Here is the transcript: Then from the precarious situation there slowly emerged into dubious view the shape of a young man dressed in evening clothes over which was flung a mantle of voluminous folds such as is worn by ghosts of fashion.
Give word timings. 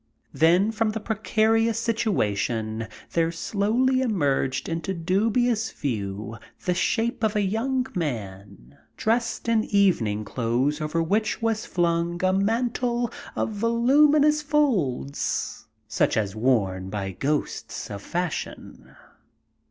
Then 0.33 0.71
from 0.71 0.89
the 0.89 0.99
precarious 0.99 1.77
situation 1.77 2.87
there 3.11 3.31
slowly 3.31 4.01
emerged 4.01 4.67
into 4.67 4.95
dubious 4.95 5.71
view 5.71 6.39
the 6.65 6.73
shape 6.73 7.23
of 7.23 7.35
a 7.35 7.41
young 7.43 7.85
man 7.93 8.79
dressed 8.97 9.47
in 9.47 9.63
evening 9.65 10.25
clothes 10.25 10.81
over 10.81 11.03
which 11.03 11.39
was 11.39 11.67
flung 11.67 12.19
a 12.25 12.33
mantle 12.33 13.11
of 13.35 13.51
voluminous 13.51 14.41
folds 14.41 15.67
such 15.87 16.17
as 16.17 16.29
is 16.29 16.35
worn 16.35 16.89
by 16.89 17.11
ghosts 17.11 17.91
of 17.91 18.01
fashion. 18.01 18.95